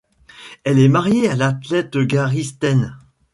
[0.63, 2.97] Elle est mariée à l'athlète Gary Staines.